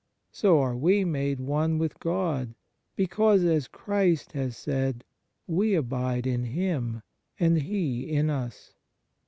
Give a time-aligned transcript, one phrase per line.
[0.31, 2.55] So are we made one with God,
[2.95, 5.03] because, as Christ has said,
[5.45, 7.03] we abide in Him
[7.39, 8.73] and He in us.